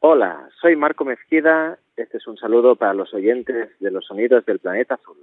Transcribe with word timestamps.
Hola, 0.00 0.48
soy 0.60 0.76
Marco 0.76 1.04
Mezquida. 1.04 1.76
Este 1.96 2.18
es 2.18 2.26
un 2.28 2.36
saludo 2.36 2.76
para 2.76 2.94
los 2.94 3.12
oyentes 3.12 3.70
de 3.80 3.90
los 3.90 4.06
sonidos 4.06 4.46
del 4.46 4.60
planeta 4.60 4.94
azul. 4.94 5.16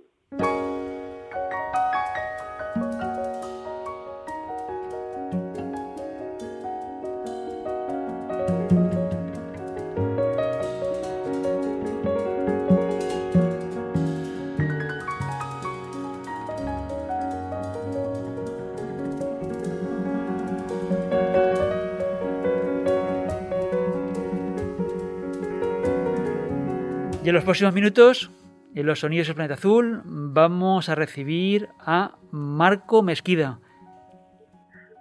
Y 27.25 27.29
en 27.29 27.33
los 27.33 27.43
próximos 27.43 27.73
minutos, 27.73 28.29
en 28.75 28.85
los 28.85 28.99
sonidos 28.99 29.25
del 29.25 29.35
planeta 29.35 29.55
azul, 29.55 30.03
vamos 30.05 30.89
a 30.89 30.95
recibir 30.95 31.69
a 31.79 32.11
Marco 32.29 33.01
Mesquida. 33.01 33.57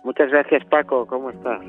Muchas 0.05 0.31
gracias 0.31 0.65
Paco, 0.65 1.07
¿cómo 1.07 1.29
estás? 1.29 1.61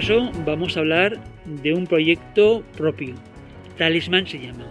Caso 0.00 0.30
vamos 0.46 0.76
a 0.76 0.80
hablar 0.80 1.18
de 1.44 1.74
un 1.74 1.86
proyecto 1.86 2.62
propio. 2.78 3.14
Talisman 3.76 4.26
se 4.26 4.38
llama. 4.38 4.64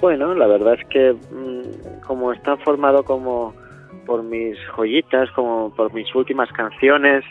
Bueno, 0.00 0.34
la 0.34 0.46
verdad 0.46 0.78
es 0.80 0.88
que 0.88 1.12
mm, 1.12 2.00
como 2.06 2.32
está 2.32 2.56
formado 2.58 3.04
como 3.04 3.54
por 4.06 4.22
mis 4.22 4.56
joyitas, 4.74 5.30
como 5.32 5.74
por 5.74 5.92
mis 5.92 6.14
últimas 6.14 6.50
canciones, 6.52 7.24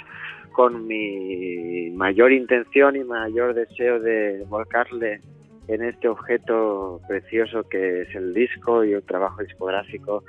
con 0.52 0.86
mi 0.86 1.90
mayor 1.96 2.32
intención 2.32 2.96
y 2.96 3.04
mayor 3.04 3.56
deseo 3.56 4.00
de 4.00 4.44
volcarle 4.48 5.22
en 5.68 5.84
este 5.84 6.08
objeto 6.08 7.02
precioso 7.08 7.64
que 7.68 8.04
es 8.04 8.14
el 8.14 8.32
disco 8.36 8.84
y 8.84 8.94
el 8.94 9.02
trabajo 9.02 9.42
discográfico, 9.42 10.24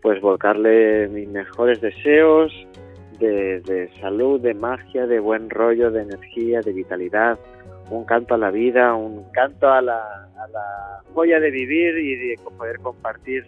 pues 0.00 0.22
volcarle 0.22 1.08
mis 1.08 1.28
mejores 1.28 1.82
deseos, 1.82 2.50
de, 3.26 3.90
salud, 4.00 4.40
de 4.40 4.54
magia, 4.54 5.06
de 5.06 5.20
buen 5.20 5.50
rollo, 5.50 5.90
de 5.90 6.02
energía, 6.02 6.60
de 6.60 6.72
vitalidad, 6.72 7.38
un 7.90 8.04
canto 8.04 8.34
a 8.34 8.38
la 8.38 8.50
vida, 8.50 8.94
un 8.94 9.24
canto 9.32 9.68
a 9.68 9.82
la, 9.82 9.98
a 9.98 10.48
la 10.48 11.02
joya 11.14 11.40
de 11.40 11.50
vivir 11.50 11.98
y 11.98 12.16
de 12.16 12.36
poder 12.56 12.78
compartir 12.78 13.44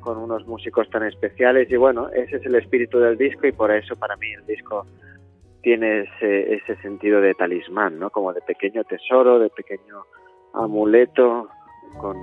con 0.00 0.18
unos 0.18 0.46
músicos 0.46 0.88
tan 0.90 1.02
especiales 1.04 1.70
y 1.70 1.76
bueno, 1.76 2.10
ese 2.10 2.36
es 2.36 2.44
el 2.44 2.54
espíritu 2.56 2.98
del 2.98 3.16
disco 3.16 3.46
y 3.46 3.52
por 3.52 3.70
eso 3.70 3.96
para 3.96 4.16
mí 4.16 4.32
el 4.32 4.44
disco 4.46 4.86
tiene 5.62 6.02
ese, 6.02 6.54
ese 6.54 6.76
sentido 6.82 7.22
de 7.22 7.32
talismán, 7.34 7.98
¿no? 7.98 8.10
Como 8.10 8.34
de 8.34 8.42
pequeño 8.42 8.84
tesoro, 8.84 9.38
de 9.38 9.48
pequeño 9.48 10.04
amuleto 10.52 11.48
con, 11.96 12.16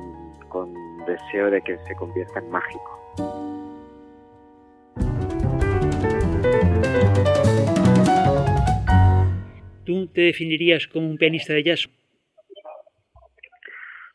con 0.48 0.72
deseo 1.08 1.50
de 1.50 1.62
que 1.62 1.78
se 1.80 1.96
convierta 1.96 2.40
en 2.40 2.52
mágico. 2.52 3.51
¿Tú 10.02 10.08
te 10.08 10.22
definirías 10.22 10.88
como 10.88 11.08
un 11.08 11.18
pianista 11.18 11.54
de 11.54 11.62
jazz? 11.62 11.88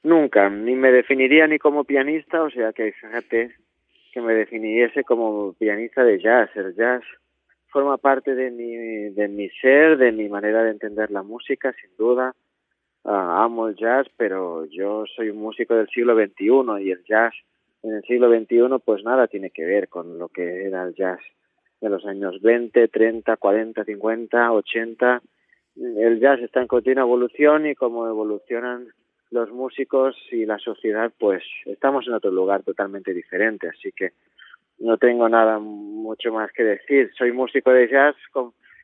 Nunca, 0.03 0.51
ni 0.51 0.75
me 0.75 0.91
definiría 0.91 1.47
ni 1.47 1.61
como 1.61 1.85
pianista, 1.85 2.43
o 2.43 2.51
sea 2.51 2.73
que 2.73 2.91
fíjate 2.91 3.55
que 4.13 4.21
me 4.21 4.35
definiese 4.35 5.05
como 5.05 5.53
pianista 5.53 6.03
de 6.03 6.19
jazz. 6.19 6.51
El 6.57 6.75
jazz 6.75 7.05
forma 7.69 7.99
parte 7.99 8.35
de 8.35 8.51
mi, 8.51 9.11
de 9.15 9.29
mi 9.29 9.49
ser, 9.51 9.97
de 9.97 10.11
mi 10.11 10.29
manera 10.29 10.65
de 10.65 10.71
entender 10.71 11.13
la 11.13 11.23
música, 11.23 11.73
sin 11.81 11.97
duda. 11.97 12.35
Ah, 13.05 13.45
amo 13.45 13.69
el 13.69 13.77
jazz, 13.77 14.09
pero 14.17 14.65
yo 14.67 15.05
soy 15.15 15.31
un 15.31 15.39
músico 15.39 15.77
del 15.77 15.89
siglo 15.91 16.17
XXI 16.17 16.85
y 16.85 16.91
el 16.91 17.05
jazz 17.05 17.33
en 17.85 17.95
el 17.95 18.03
siglo 18.03 18.29
XXI 18.29 18.83
pues 18.85 19.05
nada 19.05 19.29
tiene 19.29 19.51
que 19.51 19.65
ver 19.65 19.89
con 19.89 20.19
lo 20.19 20.31
que 20.31 20.65
era 20.65 20.83
el 20.83 20.97
jazz 20.97 21.21
de 21.81 21.91
los 21.91 22.05
años 22.07 22.43
20, 22.43 22.89
30, 22.89 23.37
40, 23.37 23.85
50, 23.85 24.53
80 24.53 25.23
el 25.77 26.21
jazz 26.21 26.41
está 26.41 26.61
en 26.61 26.67
continua 26.67 27.03
evolución 27.03 27.67
y 27.67 27.75
como 27.75 28.07
evolucionan 28.07 28.89
los 29.31 29.51
músicos 29.51 30.17
y 30.31 30.47
la 30.47 30.59
sociedad, 30.59 31.13
pues 31.19 31.43
estamos 31.67 32.07
en 32.07 32.15
otro 32.15 32.31
lugar 32.31 32.63
totalmente 32.63 33.13
diferente, 33.13 33.69
así 33.69 33.93
que 33.93 34.13
no 34.79 34.99
tengo 34.99 35.29
nada 35.29 35.59
mucho 35.59 36.33
más 36.33 36.53
que 36.53 36.63
decir. 36.63 37.11
Soy 37.17 37.33
músico 37.33 37.71
de 37.71 37.89
jazz, 37.89 38.15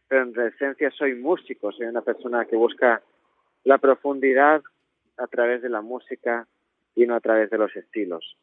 pero 0.08 0.22
en 0.22 0.40
esencia 0.40 0.90
soy 0.90 1.14
músico, 1.14 1.72
soy 1.72 1.86
una 1.86 2.02
persona 2.02 2.44
que 2.44 2.56
busca 2.56 3.02
la 3.64 3.78
profundidad 3.78 4.62
a 5.18 5.26
través 5.26 5.62
de 5.62 5.68
la 5.68 5.80
música 5.80 6.46
y 6.94 7.06
no 7.06 7.14
a 7.14 7.20
través 7.20 7.50
de 7.50 7.58
los 7.58 7.74
estilos. 7.76 8.36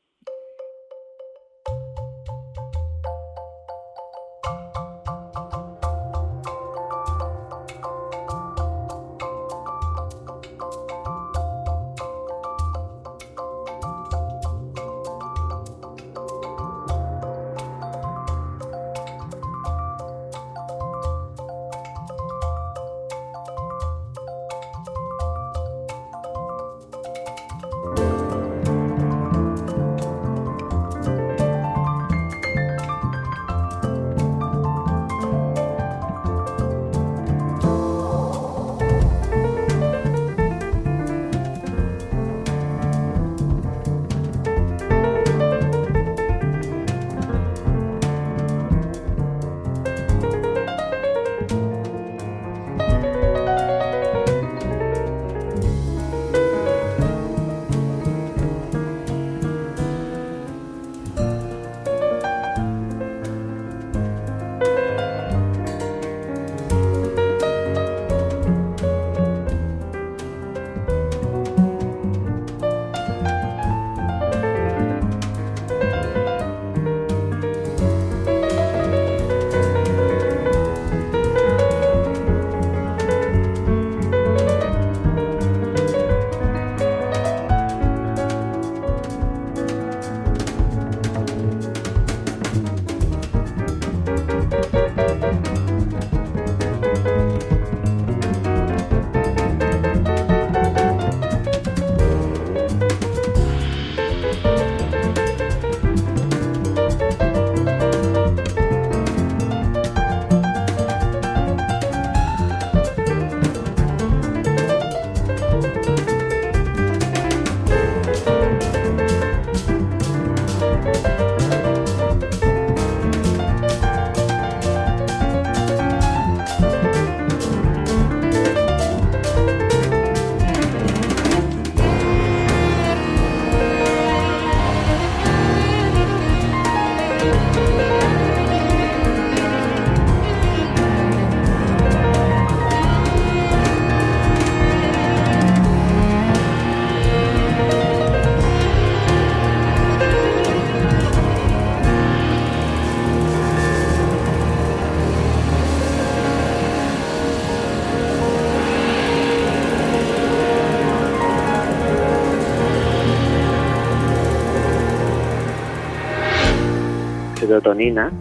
Serotonina. 167.49 168.11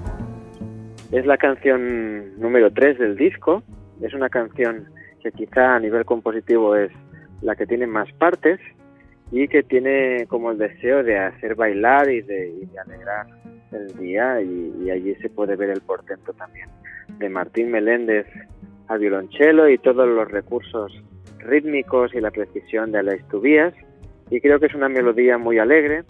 Es 1.13 1.27
la 1.27 1.37
canción 1.37 2.41
número 2.41 2.73
3 2.73 2.99
del 2.99 3.15
disco. 3.15 3.63
Es 4.01 4.15
una 4.15 4.31
canción 4.31 4.89
que 5.23 5.31
quizá 5.33 5.77
a 5.77 5.81
nivel 5.81 6.07
compositivo 6.07 6.75
es 6.75 6.91
la 7.43 7.55
que 7.55 7.67
tiene 7.67 7.87
más 7.87 8.11
partes 8.13 8.59
y 9.31 9.47
que 9.49 9.63
tiene 9.63 10.25
como 10.29 10.51
el 10.51 10.57
deseo 10.57 11.03
de 11.03 11.19
hacer 11.19 11.57
bailar 11.57 12.11
y 12.11 12.23
de, 12.23 12.69
alegrar 12.83 13.27
el 13.73 13.95
día 13.99 14.41
y, 14.41 14.91
allí 14.91 15.15
se 15.17 15.29
puede 15.29 15.57
ver 15.57 15.69
el 15.69 15.83
portento 15.83 16.33
también 16.33 16.71
de 17.19 17.29
Martín 17.29 17.71
Meléndez 17.71 18.27
al 18.87 19.01
violonchelo 19.01 19.69
y 19.69 19.77
todos 19.77 20.09
los 20.09 20.31
recursos 20.31 20.91
rítmicos 21.41 22.15
y 22.15 22.21
la 22.23 22.31
precisión 22.31 22.93
de 22.93 23.01
Alex 23.01 23.29
Tubías 23.29 23.75
y 24.31 24.41
creo 24.41 24.59
que 24.59 24.67
es 24.67 24.75
una 24.75 24.89
melodía 24.89 25.37
muy 25.37 25.59
alegre 25.59 26.05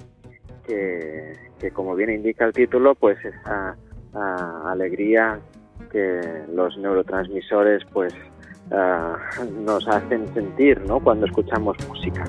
que, 0.68 1.47
como 1.72 1.94
bien 1.94 2.10
indica 2.10 2.44
el 2.44 2.52
título 2.52 2.94
pues 2.94 3.18
esa 3.24 3.76
alegría 4.66 5.38
que 5.92 6.20
los 6.52 6.76
neurotransmisores 6.78 7.84
pues 7.92 8.12
ah, 8.72 9.16
nos 9.64 9.86
hacen 9.88 10.32
sentir 10.34 10.80
¿no? 10.82 11.00
cuando 11.00 11.26
escuchamos 11.26 11.76
música. 11.88 12.24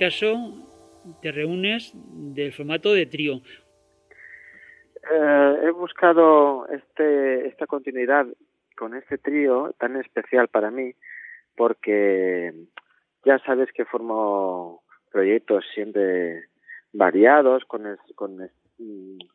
Caso 0.00 0.34
te 1.20 1.30
reúnes 1.30 1.92
del 1.94 2.52
formato 2.52 2.92
de 2.94 3.04
trío. 3.04 3.42
Eh, 5.12 5.56
he 5.64 5.70
buscado 5.70 6.66
este, 6.68 7.46
esta 7.48 7.66
continuidad 7.66 8.26
con 8.76 8.94
este 8.94 9.18
trío 9.18 9.74
tan 9.78 9.96
especial 9.96 10.48
para 10.48 10.70
mí 10.70 10.94
porque 11.54 12.54
ya 13.26 13.38
sabes 13.40 13.70
que 13.72 13.84
formo 13.84 14.82
proyectos 15.12 15.64
siempre 15.74 16.44
variados 16.94 17.66
con, 17.66 17.82
con, 18.14 18.50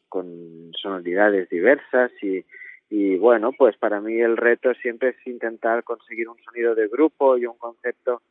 con 0.09 0.71
sonoridades 0.81 1.47
diversas 1.49 2.11
y, 2.23 2.43
y 2.89 3.17
bueno, 3.17 3.51
pues 3.55 3.77
para 3.77 4.01
mí 4.01 4.19
el 4.19 4.35
reto 4.35 4.73
siempre 4.73 5.09
es 5.09 5.27
intentar 5.27 5.83
conseguir 5.83 6.27
un 6.27 6.41
sonido 6.43 6.73
de 6.73 6.87
grupo 6.87 7.37
y 7.37 7.45
un 7.45 7.57
concepto 7.57 8.23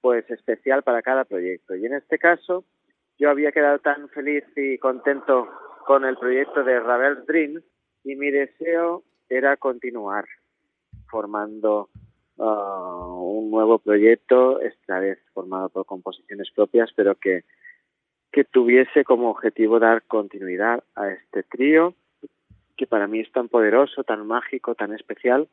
pues 0.00 0.28
especial 0.30 0.82
para 0.82 1.02
cada 1.02 1.24
proyecto. 1.24 1.74
Y 1.74 1.86
en 1.86 1.94
este 1.94 2.18
caso, 2.18 2.64
yo 3.18 3.30
había 3.30 3.52
quedado 3.52 3.78
tan 3.78 4.08
feliz 4.10 4.44
y 4.56 4.78
contento 4.78 5.48
con 5.86 6.04
el 6.04 6.16
proyecto 6.16 6.64
de 6.64 6.80
Ravel 6.80 7.24
Dream 7.26 7.62
y 8.04 8.16
mi 8.16 8.30
deseo 8.30 9.04
era 9.28 9.56
continuar 9.56 10.26
formando 11.08 11.88
uh, 12.36 12.44
un 12.44 13.50
nuevo 13.50 13.78
proyecto, 13.78 14.60
esta 14.60 14.98
vez 14.98 15.18
formado 15.32 15.68
por 15.68 15.86
composiciones 15.86 16.50
propias, 16.54 16.90
pero 16.94 17.14
que, 17.14 17.44
que 18.32 18.44
tuviese 18.44 19.04
como 19.04 19.30
objetivo 19.30 19.78
dar 19.78 20.02
continuidad 20.02 20.82
a 20.94 21.10
este 21.10 21.42
trío 21.44 21.94
que 22.76 22.86
para 22.86 23.06
mí 23.06 23.20
es 23.20 23.32
tan 23.32 23.48
poderoso, 23.48 24.04
tan 24.04 24.26
mágico, 24.26 24.74
tan 24.74 24.92
especial 24.92 25.48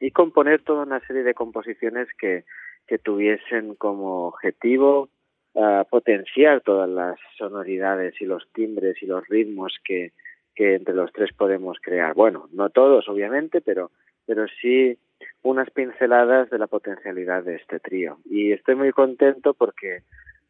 y 0.00 0.10
componer 0.10 0.62
toda 0.62 0.84
una 0.84 1.00
serie 1.06 1.22
de 1.22 1.34
composiciones 1.34 2.08
que, 2.18 2.44
que 2.86 2.98
tuviesen 2.98 3.74
como 3.74 4.26
objetivo 4.28 5.08
uh, 5.54 5.84
potenciar 5.88 6.60
todas 6.60 6.88
las 6.88 7.18
sonoridades 7.38 8.20
y 8.20 8.24
los 8.24 8.46
timbres 8.52 9.02
y 9.02 9.06
los 9.06 9.26
ritmos 9.28 9.78
que, 9.84 10.12
que 10.54 10.74
entre 10.74 10.94
los 10.94 11.12
tres 11.12 11.32
podemos 11.32 11.78
crear. 11.80 12.14
Bueno, 12.14 12.48
no 12.52 12.70
todos, 12.70 13.08
obviamente, 13.08 13.60
pero, 13.60 13.90
pero 14.26 14.46
sí 14.60 14.98
unas 15.42 15.70
pinceladas 15.70 16.50
de 16.50 16.58
la 16.58 16.66
potencialidad 16.66 17.44
de 17.44 17.56
este 17.56 17.80
trío. 17.80 18.18
Y 18.24 18.52
estoy 18.52 18.74
muy 18.74 18.92
contento 18.92 19.54
porque 19.54 20.02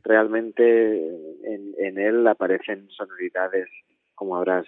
realmente 0.03 0.97
en, 1.45 1.75
en 1.79 1.99
él 1.99 2.27
aparecen 2.27 2.89
sonoridades, 2.91 3.69
como 4.15 4.37
habrás 4.37 4.67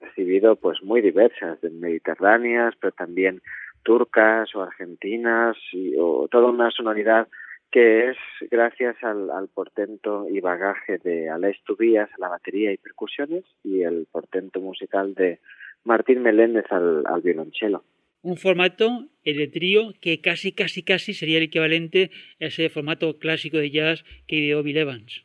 recibido, 0.00 0.56
pues 0.56 0.82
muy 0.82 1.00
diversas, 1.00 1.62
mediterráneas, 1.62 2.74
pero 2.80 2.92
también 2.92 3.40
turcas 3.86 4.52
o 4.56 4.62
argentinas 4.62 5.56
y, 5.72 5.94
o 5.96 6.26
toda 6.28 6.50
una 6.50 6.72
sonoridad 6.72 7.28
que 7.70 8.10
es 8.10 8.16
gracias 8.50 8.96
al, 9.02 9.48
portento 9.54 10.26
y 10.28 10.40
bagaje 10.40 10.98
de 10.98 11.30
Aleix 11.30 11.62
Tubías 11.64 12.10
a 12.12 12.20
la 12.20 12.28
batería 12.28 12.72
y 12.72 12.78
percusiones 12.78 13.44
y 13.62 13.82
el 13.82 14.06
portento 14.10 14.60
musical 14.60 15.14
de 15.14 15.38
Martín 15.84 16.22
Meléndez 16.22 16.64
al, 16.70 17.04
violonchelo. 17.22 17.84
Un 18.22 18.36
formato, 18.36 19.06
el 19.22 19.36
de 19.36 19.46
trío, 19.46 19.92
que 20.00 20.20
casi, 20.20 20.52
casi, 20.52 20.82
casi 20.82 21.14
sería 21.14 21.38
el 21.38 21.44
equivalente 21.44 22.10
a 22.40 22.46
ese 22.46 22.68
formato 22.70 23.18
clásico 23.20 23.58
de 23.58 23.70
jazz 23.70 24.04
que 24.26 24.36
ideó 24.36 24.64
Bill 24.64 24.78
Evans. 24.78 25.24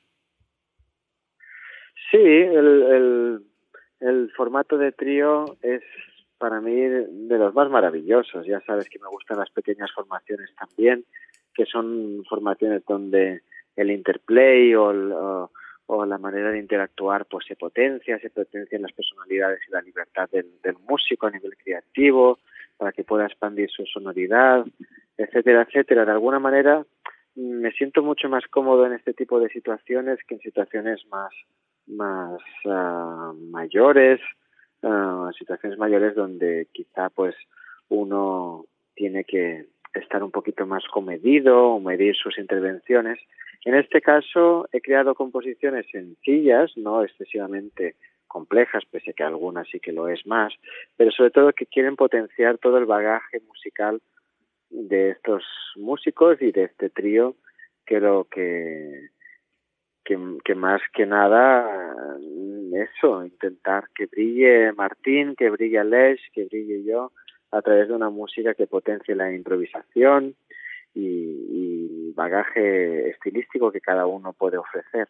Sí, 2.11 2.17
el, 2.19 3.41
el 4.01 4.31
formato 4.35 4.77
de 4.77 4.91
trío 4.91 5.57
es 5.63 5.81
para 6.41 6.59
mí 6.59 6.75
de 6.75 7.37
los 7.37 7.53
más 7.53 7.69
maravillosos. 7.69 8.47
Ya 8.47 8.59
sabes 8.61 8.89
que 8.89 8.97
me 8.97 9.07
gustan 9.07 9.37
las 9.37 9.51
pequeñas 9.51 9.91
formaciones 9.93 10.49
también, 10.55 11.05
que 11.53 11.65
son 11.65 12.23
formaciones 12.27 12.83
donde 12.85 13.43
el 13.75 13.91
interplay 13.91 14.73
o, 14.75 15.49
la 16.05 16.17
manera 16.17 16.51
de 16.51 16.57
interactuar 16.57 17.25
pues 17.25 17.45
se 17.45 17.55
potencia, 17.55 18.17
se 18.19 18.29
potencian 18.29 18.81
las 18.81 18.93
personalidades 18.93 19.59
y 19.67 19.71
la 19.71 19.81
libertad 19.81 20.27
del, 20.31 20.47
músico 20.89 21.27
a 21.27 21.31
nivel 21.31 21.55
creativo 21.57 22.39
para 22.77 22.91
que 22.91 23.03
pueda 23.03 23.25
expandir 23.25 23.69
su 23.69 23.85
sonoridad, 23.85 24.65
etcétera, 25.17 25.61
etcétera. 25.61 26.05
De 26.05 26.11
alguna 26.11 26.39
manera 26.39 26.83
me 27.35 27.71
siento 27.73 28.01
mucho 28.01 28.29
más 28.29 28.45
cómodo 28.47 28.85
en 28.85 28.93
este 28.93 29.13
tipo 29.13 29.39
de 29.39 29.49
situaciones 29.49 30.19
que 30.27 30.35
en 30.35 30.41
situaciones 30.41 31.05
más 31.11 31.31
más 31.87 32.41
ah, 32.65 33.33
mayores, 33.51 34.19
uh, 34.83 35.31
situaciones 35.37 35.77
mayores 35.77 36.15
donde 36.15 36.67
quizá 36.71 37.09
pues 37.09 37.35
uno 37.89 38.65
tiene 38.95 39.23
que 39.23 39.65
estar 39.93 40.23
un 40.23 40.31
poquito 40.31 40.65
más 40.65 40.83
comedido 40.91 41.73
o 41.73 41.79
medir 41.79 42.15
sus 42.15 42.37
intervenciones. 42.37 43.19
En 43.65 43.75
este 43.75 44.01
caso 44.01 44.67
he 44.71 44.81
creado 44.81 45.15
composiciones 45.15 45.85
sencillas, 45.91 46.71
no 46.77 47.03
excesivamente 47.03 47.95
complejas, 48.27 48.83
pese 48.89 49.11
a 49.11 49.13
que 49.13 49.23
algunas 49.23 49.67
sí 49.67 49.79
que 49.79 49.91
lo 49.91 50.07
es 50.07 50.25
más, 50.25 50.53
pero 50.95 51.11
sobre 51.11 51.31
todo 51.31 51.51
que 51.51 51.65
quieren 51.65 51.97
potenciar 51.97 52.57
todo 52.57 52.77
el 52.77 52.85
bagaje 52.85 53.41
musical 53.47 54.01
de 54.69 55.09
estos 55.09 55.43
músicos 55.75 56.41
y 56.41 56.51
de 56.51 56.63
este 56.63 56.89
trío, 56.89 57.35
creo 57.83 58.23
que, 58.23 59.09
que, 60.05 60.17
que 60.45 60.55
más 60.55 60.81
que 60.93 61.05
nada 61.05 62.17
eso, 62.75 63.23
intentar 63.25 63.85
que 63.95 64.05
brille 64.05 64.71
Martín, 64.73 65.35
que 65.35 65.49
brille 65.49 65.79
Aleix, 65.79 66.19
que 66.33 66.45
brille 66.45 66.83
yo, 66.83 67.11
a 67.51 67.61
través 67.61 67.87
de 67.87 67.93
una 67.93 68.09
música 68.09 68.53
que 68.53 68.67
potencie 68.67 69.15
la 69.15 69.33
improvisación 69.33 70.35
y, 70.93 71.01
y 71.01 72.13
bagaje 72.13 73.09
estilístico 73.09 73.71
que 73.71 73.81
cada 73.81 74.05
uno 74.05 74.33
puede 74.33 74.57
ofrecer. 74.57 75.07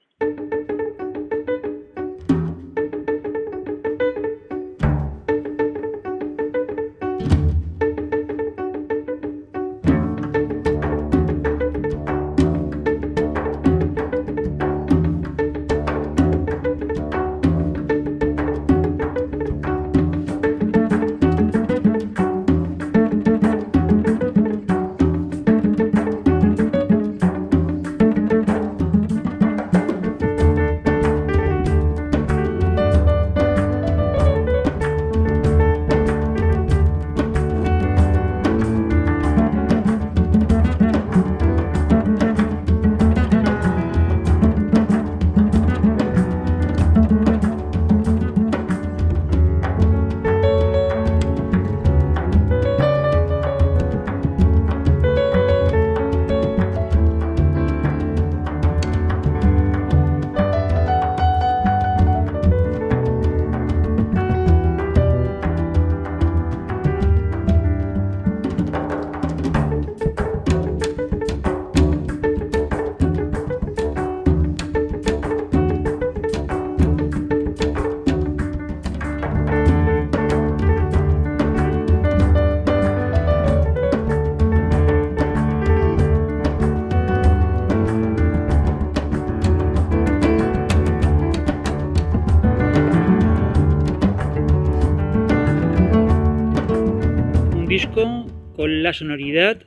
La 98.81 98.93
sonoridad 98.93 99.57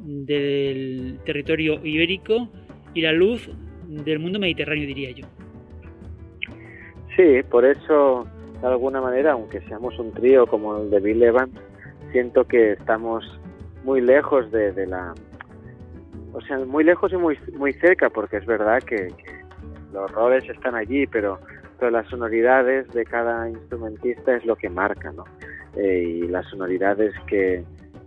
del 0.00 1.18
territorio 1.24 1.84
ibérico 1.84 2.48
y 2.94 3.02
la 3.02 3.12
luz 3.12 3.48
del 3.88 4.18
mundo 4.18 4.38
mediterráneo, 4.38 4.86
diría 4.86 5.10
yo. 5.10 5.26
Sí, 7.16 7.42
por 7.50 7.64
eso, 7.64 8.26
de 8.60 8.66
alguna 8.66 9.00
manera, 9.00 9.32
aunque 9.32 9.60
seamos 9.62 9.98
un 9.98 10.12
trío 10.12 10.46
como 10.46 10.78
el 10.78 10.90
de 10.90 11.00
Bill 11.00 11.22
Evans, 11.22 11.54
siento 12.12 12.44
que 12.44 12.72
estamos 12.72 13.24
muy 13.84 14.00
lejos 14.00 14.50
de, 14.50 14.86
la... 14.86 15.14
O 16.32 16.40
sea, 16.42 16.58
muy 16.58 16.84
lejos 16.84 17.12
y 17.12 17.16
muy, 17.16 17.38
muy 17.54 17.72
cerca, 17.74 18.10
porque 18.10 18.36
es 18.36 18.46
verdad 18.46 18.82
que, 18.82 19.08
los 19.96 20.10
roles 20.12 20.48
están 20.48 20.74
allí, 20.74 21.06
pero, 21.06 21.40
pero 21.78 21.90
las 21.90 22.06
sonoridades 22.08 22.86
de 22.92 23.04
cada 23.04 23.48
instrumentista 23.48 24.36
es 24.36 24.44
lo 24.44 24.56
que 24.56 24.68
marca, 24.68 25.10
¿no? 25.12 25.24
Eh, 25.76 26.02
y 26.02 26.28
las 26.28 26.46
sonoridades 26.48 27.14
que, 27.26 27.64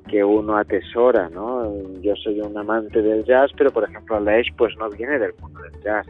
que 0.09 0.23
uno 0.23 0.57
atesora, 0.57 1.29
¿no? 1.29 1.71
Yo 2.01 2.15
soy 2.15 2.41
un 2.41 2.57
amante 2.57 3.01
del 3.01 3.23
jazz, 3.25 3.51
pero 3.57 3.71
por 3.71 3.83
ejemplo 3.83 4.17
Aleix 4.17 4.47
pues 4.57 4.75
no 4.77 4.89
viene 4.89 5.19
del 5.19 5.33
mundo 5.39 5.61
del 5.61 5.81
jazz. 5.81 6.07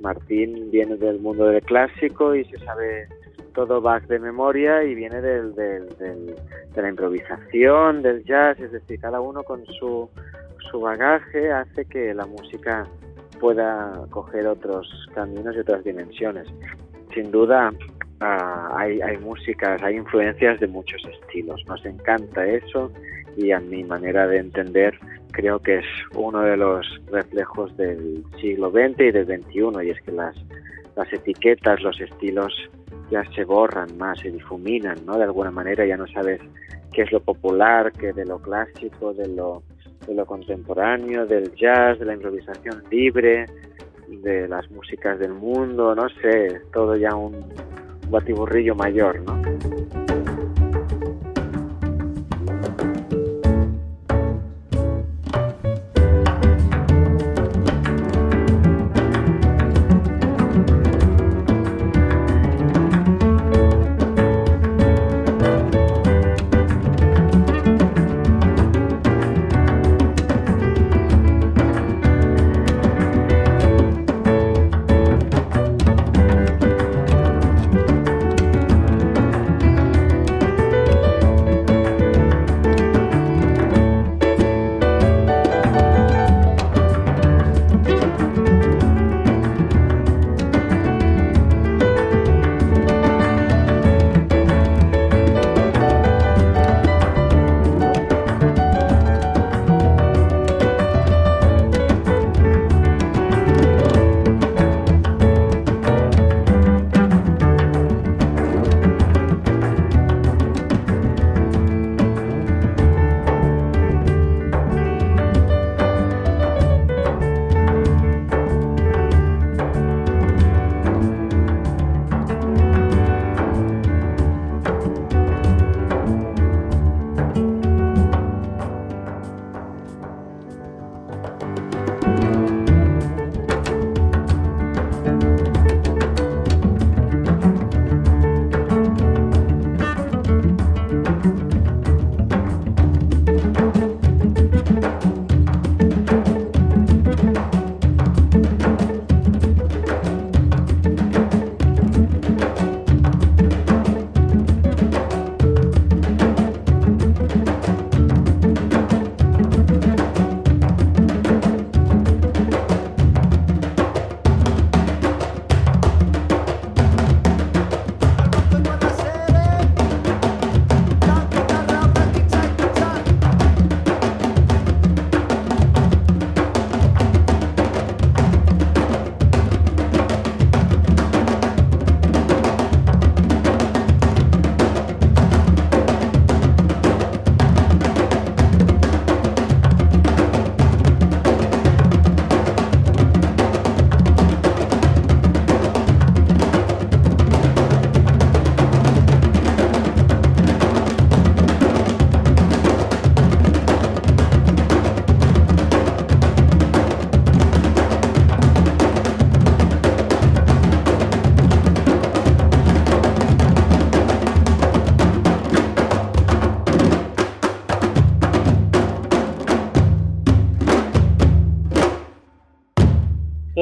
Martín 0.00 0.70
viene 0.70 0.96
del 0.96 1.18
mundo 1.20 1.46
del 1.46 1.62
clásico 1.62 2.34
y 2.34 2.44
se 2.44 2.58
sabe 2.58 3.08
todo 3.54 3.80
Bach 3.80 4.02
de 4.04 4.18
memoria 4.18 4.84
y 4.84 4.94
viene 4.94 5.20
del, 5.22 5.54
del, 5.54 5.88
de 5.96 6.82
la 6.82 6.88
improvisación, 6.88 8.02
del 8.02 8.22
jazz, 8.24 8.60
es 8.60 8.70
decir, 8.70 9.00
cada 9.00 9.20
uno 9.20 9.42
con 9.42 9.64
su, 9.64 10.10
su 10.70 10.80
bagaje 10.80 11.50
hace 11.50 11.86
que 11.86 12.12
la 12.12 12.26
música 12.26 12.86
pueda 13.40 14.04
coger 14.10 14.46
otros 14.46 14.86
caminos 15.14 15.56
y 15.56 15.60
otras 15.60 15.82
dimensiones. 15.84 16.46
Sin 17.14 17.30
duda 17.30 17.72
ah, 18.20 18.74
hay, 18.76 19.00
hay 19.00 19.16
músicas, 19.18 19.82
hay 19.82 19.96
influencias 19.96 20.60
de 20.60 20.66
muchos 20.66 21.02
estilos, 21.06 21.62
nos 21.66 21.84
encanta 21.86 22.46
eso 22.46 22.92
y 23.36 23.52
a 23.52 23.60
mi 23.60 23.84
manera 23.84 24.26
de 24.26 24.38
entender 24.38 24.98
creo 25.32 25.58
que 25.58 25.78
es 25.78 25.86
uno 26.14 26.40
de 26.40 26.56
los 26.56 26.86
reflejos 27.10 27.76
del 27.76 28.24
siglo 28.40 28.70
XX 28.70 29.00
y 29.00 29.10
del 29.10 29.26
XXI 29.26 29.86
y 29.86 29.90
es 29.90 30.00
que 30.02 30.12
las, 30.12 30.34
las 30.96 31.12
etiquetas, 31.12 31.82
los 31.82 32.00
estilos 32.00 32.52
ya 33.10 33.22
se 33.34 33.44
borran 33.44 33.96
más, 33.98 34.18
se 34.20 34.30
difuminan, 34.30 35.04
¿no? 35.04 35.18
De 35.18 35.24
alguna 35.24 35.50
manera 35.50 35.84
ya 35.84 35.96
no 35.96 36.06
sabes 36.06 36.40
qué 36.92 37.02
es 37.02 37.12
lo 37.12 37.20
popular, 37.20 37.92
qué 37.92 38.12
de 38.12 38.24
lo 38.24 38.38
clásico, 38.38 39.12
de 39.12 39.28
lo, 39.28 39.62
de 40.06 40.14
lo 40.14 40.24
contemporáneo, 40.24 41.26
del 41.26 41.54
jazz, 41.54 41.98
de 41.98 42.06
la 42.06 42.14
improvisación 42.14 42.82
libre, 42.90 43.44
de 44.08 44.48
las 44.48 44.70
músicas 44.70 45.18
del 45.18 45.34
mundo, 45.34 45.94
no 45.94 46.08
sé, 46.08 46.62
todo 46.72 46.96
ya 46.96 47.14
un 47.14 47.44
batiburrillo 48.08 48.74
mayor, 48.74 49.20
¿no? 49.20 50.05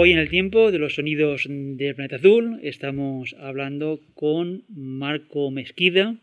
Hoy 0.04 0.12
en 0.12 0.18
el 0.18 0.28
tiempo 0.28 0.70
de 0.70 0.78
los 0.78 0.96
sonidos 0.96 1.46
del 1.48 1.94
planeta 1.94 2.16
azul 2.16 2.60
estamos 2.62 3.34
hablando 3.40 4.00
con 4.12 4.64
Marco 4.68 5.50
Mesquida 5.50 6.20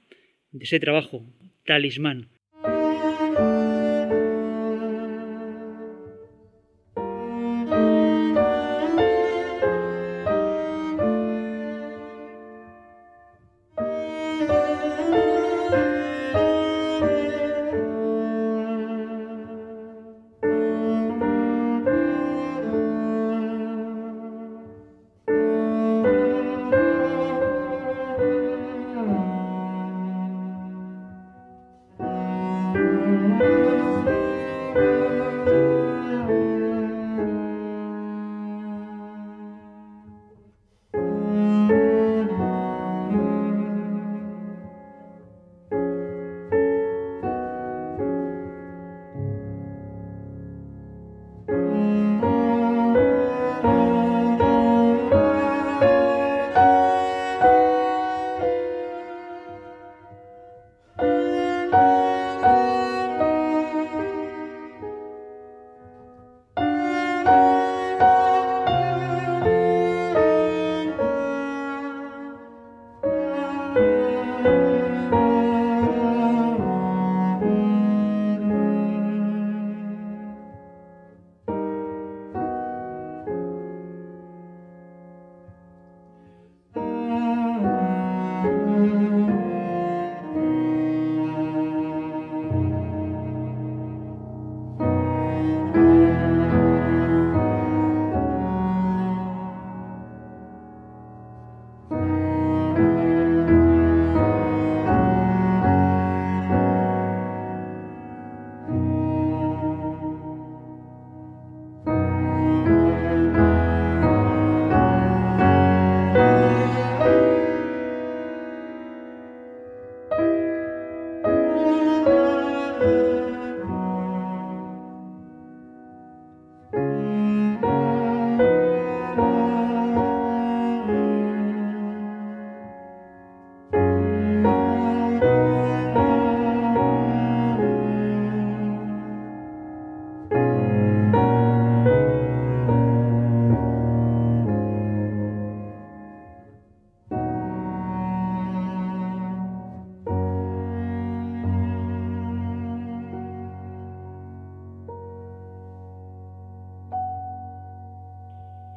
de 0.52 0.66
ese 0.66 0.80
trabajo, 0.80 1.26
Talismán. 1.66 2.30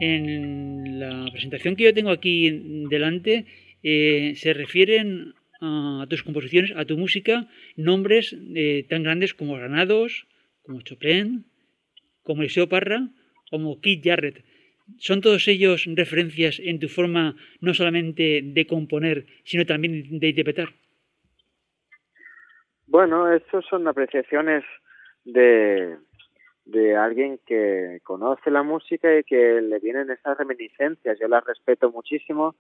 En 0.07 0.99
la 1.01 1.31
presentación 1.33 1.77
que 1.77 1.85
yo 1.85 1.95
tengo 1.95 2.11
aquí 2.11 2.37
delante 2.91 3.47
eh, 3.83 4.35
se 4.37 4.53
refieren 4.53 5.33
a 5.63 6.05
tus 6.11 6.23
composiciones, 6.23 6.73
a 6.77 6.85
tu 6.85 6.99
música, 6.99 7.49
nombres 7.77 8.37
eh, 8.55 8.85
tan 8.91 9.03
grandes 9.03 9.33
como 9.33 9.57
Granados, 9.57 10.27
como 10.63 10.83
Chopin, 10.83 11.47
como 12.23 12.43
Eliseo 12.43 12.69
Parra, 12.69 13.09
como 13.51 13.81
Keith 13.81 14.05
Jarrett. 14.05 14.45
¿Son 14.99 15.23
todos 15.23 15.49
ellos 15.49 15.87
referencias 15.87 16.61
en 16.61 16.81
tu 16.81 16.89
forma 16.89 17.35
no 17.63 17.73
solamente 17.73 18.43
de 18.45 18.67
componer, 18.67 19.25
sino 19.45 19.65
también 19.65 20.19
de 20.21 20.29
interpretar? 20.29 20.69
Bueno, 22.87 23.33
estos 23.33 23.65
son 23.71 23.89
apreciaciones 23.89 24.65
de, 25.25 25.97
de 26.65 26.97
alguien 26.97 27.39
que 27.47 28.01
conoce 28.05 28.51
la 28.51 28.63
música 28.63 29.19
y 29.19 29.25
que 29.25 29.61
le 29.61 29.79
vienen 29.79 30.11
esas 30.11 30.39
reminiscencias. 30.39 31.19
Yo 31.19 31.29
las 31.29 31.45
respeto 31.45 31.91
muchísimo, 31.91 32.55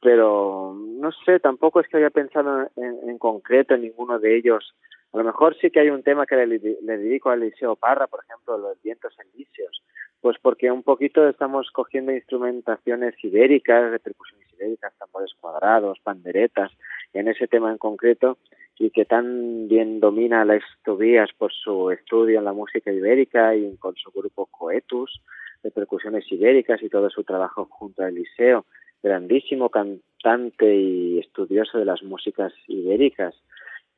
pero 0.00 0.74
no 0.74 1.10
sé, 1.24 1.40
tampoco 1.40 1.80
es 1.80 1.88
que 1.88 1.96
haya 1.96 2.10
pensado 2.10 2.70
en, 2.76 3.08
en 3.08 3.18
concreto 3.18 3.74
en 3.74 3.82
ninguno 3.82 4.18
de 4.18 4.36
ellos. 4.36 4.74
A 5.12 5.18
lo 5.18 5.24
mejor 5.24 5.56
sí 5.58 5.70
que 5.70 5.80
hay 5.80 5.90
un 5.90 6.02
tema 6.02 6.26
que 6.26 6.36
le, 6.46 6.58
dedico 6.58 7.30
a 7.30 7.34
Eliseo 7.34 7.76
Parra, 7.76 8.06
por 8.06 8.20
ejemplo, 8.24 8.58
los 8.58 8.80
vientos 8.82 9.14
elíseos, 9.18 9.82
pues 10.20 10.36
porque 10.40 10.70
un 10.70 10.82
poquito 10.82 11.28
estamos 11.28 11.70
cogiendo 11.70 12.12
instrumentaciones 12.12 13.14
ibéricas, 13.22 13.90
de 13.90 13.98
percusiones 13.98 14.46
ibéricas, 14.52 14.92
tambores 14.98 15.32
cuadrados, 15.40 15.98
panderetas, 16.00 16.72
en 17.14 17.28
ese 17.28 17.46
tema 17.46 17.70
en 17.70 17.78
concreto, 17.78 18.36
y 18.78 18.90
que 18.90 19.04
tan 19.04 19.66
bien 19.68 20.00
domina 20.00 20.44
las 20.44 20.62
Tobías 20.84 21.30
por 21.36 21.52
su 21.52 21.90
estudio 21.90 22.38
en 22.38 22.44
la 22.44 22.52
música 22.52 22.92
ibérica 22.92 23.54
y 23.54 23.76
con 23.76 23.96
su 23.96 24.10
grupo 24.10 24.46
Coetus 24.46 25.20
de 25.62 25.70
percusiones 25.70 26.30
ibéricas 26.30 26.82
y 26.82 26.88
todo 26.88 27.10
su 27.10 27.24
trabajo 27.24 27.66
junto 27.70 28.02
a 28.02 28.08
Eliseo, 28.08 28.66
grandísimo 29.02 29.70
cantante 29.70 30.76
y 30.76 31.18
estudioso 31.18 31.78
de 31.78 31.84
las 31.84 32.02
músicas 32.02 32.52
ibéricas. 32.68 33.34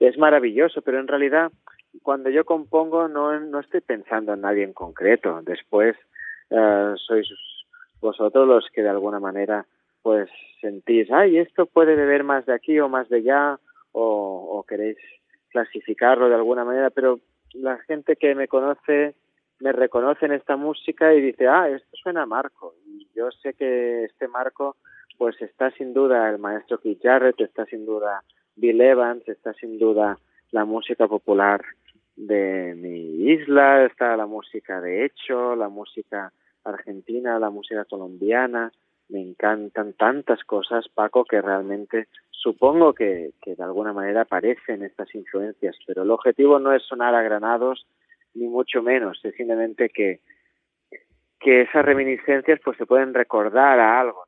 Es 0.01 0.19
maravilloso, 0.19 0.83
pero 0.83 0.99
en 0.99 1.07
realidad 1.07 1.53
cuando 2.03 2.31
yo 2.31 2.45
compongo 2.45 3.09
no, 3.09 3.39
no 3.39 3.61
estoy 3.61 3.81
pensando 3.81 4.35
en 4.35 4.41
nadie 4.41 4.65
en 4.65 4.73
concreto. 4.73 5.41
Después 5.43 5.97
uh, 6.51 6.97
sois 6.97 7.29
vosotros 8.01 8.49
los 8.49 8.67
que 8.73 8.83
de 8.83 8.89
alguna 8.89 9.21
manera 9.21 9.67
pues 10.03 10.31
sentís, 10.61 11.11
ay, 11.11 11.39
esto 11.39 11.67
puede 11.67 11.95
beber 11.95 12.25
más 12.25 12.47
de 12.47 12.55
aquí 12.55 12.81
o 12.81 12.89
más 12.89 13.09
de 13.11 13.19
allá, 13.19 13.59
o, 13.93 14.59
o 14.59 14.63
queréis 14.63 14.97
clasificarlo 15.51 16.29
de 16.29 16.37
alguna 16.37 16.65
manera, 16.65 16.89
pero 16.91 17.21
la 17.53 17.77
gente 17.79 18.17
que 18.17 18.35
me 18.35 18.49
conoce 18.49 19.15
me 19.59 19.73
reconoce 19.73 20.25
en 20.25 20.33
esta 20.33 20.57
música 20.57 21.13
y 21.13 21.21
dice, 21.21 21.47
ah, 21.47 21.69
esto 21.69 21.89
suena 22.03 22.23
a 22.23 22.27
Marco. 22.27 22.75
Y 22.87 23.09
yo 23.15 23.31
sé 23.31 23.53
que 23.53 24.05
este 24.05 24.27
Marco, 24.27 24.77
pues 25.19 25.41
está 25.43 25.71
sin 25.73 25.93
duda 25.93 26.31
el 26.31 26.39
maestro 26.39 26.79
Keith 26.79 27.03
Jarrett, 27.03 27.39
está 27.43 27.67
sin 27.67 27.85
duda 27.85 28.23
Bill 28.61 28.81
Evans, 28.81 29.27
está 29.29 29.53
sin 29.55 29.79
duda 29.79 30.19
la 30.51 30.65
música 30.65 31.09
popular 31.09 31.63
de 32.17 32.75
mi 32.77 33.31
isla, 33.33 33.87
está 33.87 34.17
la 34.17 34.27
música 34.27 34.81
de 34.81 35.05
hecho, 35.05 35.57
la 35.57 35.69
música 35.69 36.33
argentina, 36.65 37.39
la 37.39 37.51
música 37.51 37.85
colombiana, 37.87 38.71
me 39.09 39.21
encantan 39.21 39.95
tantas 39.95 40.45
cosas, 40.45 40.87
Paco, 40.89 41.25
que 41.25 41.41
realmente 41.41 42.09
supongo 42.31 42.93
que, 42.93 43.31
que 43.43 43.57
de 43.57 43.63
alguna 43.63 43.93
manera 43.93 44.23
aparecen 44.23 44.83
estas 44.83 45.15
influencias, 45.15 45.77
pero 45.87 46.03
el 46.03 46.11
objetivo 46.11 46.59
no 46.59 46.73
es 46.73 46.83
sonar 46.83 47.15
a 47.15 47.23
granados, 47.23 47.87
ni 48.35 48.47
mucho 48.47 48.83
menos, 48.83 49.19
es 49.25 49.35
simplemente 49.35 49.89
que, 49.89 50.21
que 51.41 51.63
esas 51.63 51.85
reminiscencias 51.85 52.61
pues 52.63 52.77
se 52.77 52.87
pueden 52.87 53.15
recordar 53.15 53.81
a 53.81 54.01
algo. 54.01 54.25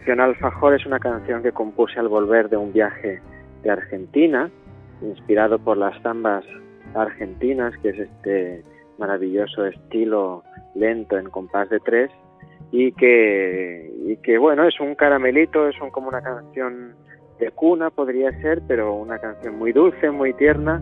Canción 0.00 0.20
Alfajor 0.20 0.74
es 0.74 0.86
una 0.86 0.98
canción 0.98 1.42
que 1.42 1.52
compuse 1.52 2.00
al 2.00 2.08
volver 2.08 2.48
de 2.48 2.56
un 2.56 2.72
viaje 2.72 3.20
de 3.62 3.70
Argentina, 3.70 4.50
inspirado 5.02 5.58
por 5.58 5.76
las 5.76 6.00
zambas 6.02 6.42
argentinas, 6.94 7.76
que 7.82 7.90
es 7.90 7.98
este 7.98 8.64
maravilloso 8.96 9.66
estilo 9.66 10.42
lento 10.74 11.18
en 11.18 11.28
compás 11.28 11.68
de 11.68 11.80
tres, 11.80 12.10
y 12.72 12.92
que, 12.92 13.92
y 14.06 14.16
que 14.16 14.38
bueno, 14.38 14.66
es 14.66 14.80
un 14.80 14.94
caramelito, 14.94 15.68
es 15.68 15.76
como 15.92 16.08
una 16.08 16.22
canción 16.22 16.94
de 17.38 17.50
cuna, 17.50 17.90
podría 17.90 18.32
ser, 18.40 18.62
pero 18.66 18.94
una 18.94 19.18
canción 19.18 19.58
muy 19.58 19.72
dulce, 19.72 20.10
muy 20.10 20.32
tierna, 20.32 20.80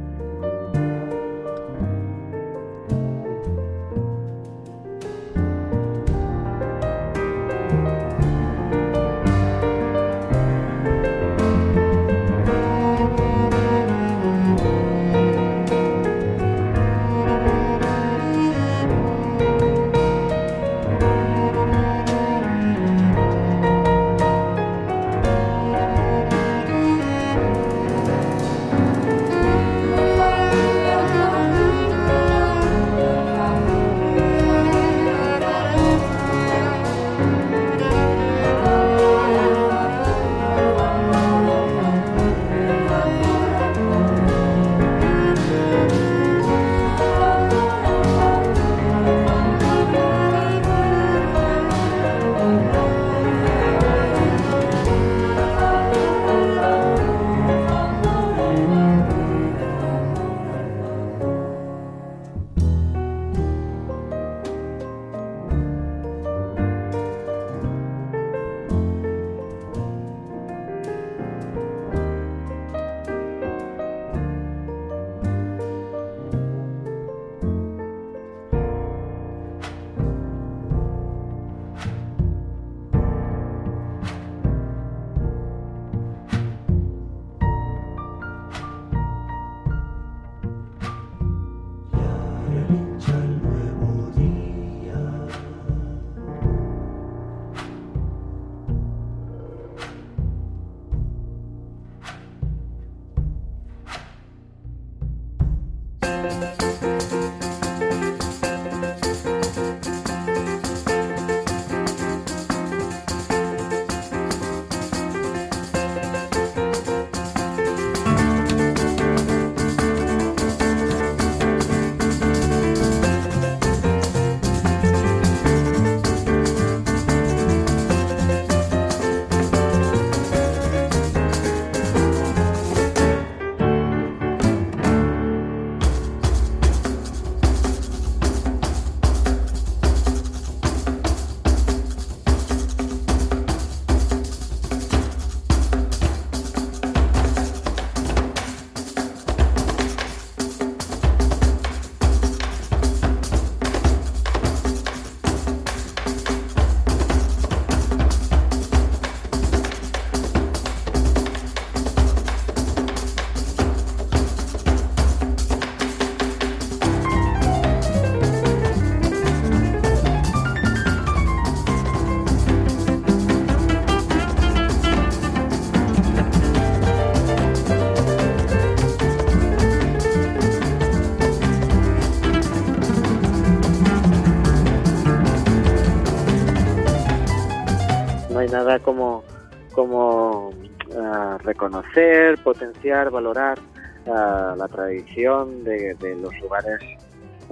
nada 188.47 188.79
como, 188.79 189.25
como 189.73 190.53
ah, 190.97 191.39
reconocer, 191.43 192.39
potenciar, 192.43 193.11
valorar 193.11 193.59
ah, 194.07 194.55
la 194.57 194.69
tradición 194.69 195.65
de, 195.65 195.97
los 196.21 196.39
lugares 196.41 196.81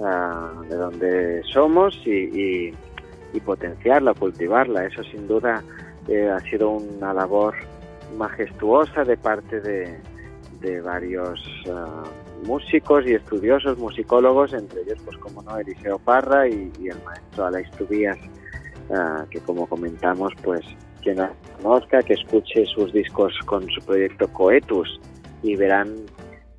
ah, 0.01 0.53
de 0.69 0.75
donde 0.75 1.43
somos 1.51 1.95
y, 2.05 2.73
potenciarla, 3.45 4.15
cultivarla. 4.15 4.85
Eso 4.85 5.03
sin 5.03 5.27
duda 5.27 5.63
eh, 6.07 6.27
ha 6.27 6.39
sido 6.49 6.71
una 6.71 7.13
labor 7.13 7.53
majestuosa 8.17 9.03
de 9.03 9.15
parte 9.15 9.61
de, 9.61 10.01
varios 10.81 11.39
músicos 12.43 13.05
y 13.05 13.13
estudiosos, 13.13 13.77
musicólogos, 13.77 14.53
entre 14.53 14.81
ellos, 14.81 14.99
pues 15.05 15.17
como 15.17 15.41
no, 15.41 15.57
Eliseo 15.57 15.99
Parra 15.99 16.47
y, 16.47 16.71
el 16.79 16.97
maestro 17.05 17.45
Aleix 17.45 17.69
Tubías, 17.71 18.17
que 19.29 19.39
como 19.41 19.67
comentamos, 19.67 20.33
pues 20.43 20.61
quien 21.01 21.17
la 21.17 21.31
conozca, 21.61 22.01
que 22.03 22.13
escuche 22.13 22.65
sus 22.65 22.91
discos 22.93 23.33
con 23.45 23.67
su 23.69 23.81
proyecto 23.85 24.27
Coetus 24.33 24.99
y 25.43 25.55
verán 25.55 25.95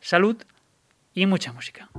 Salud 0.00 0.36
y 1.14 1.26
mucha 1.26 1.52
música. 1.52 1.90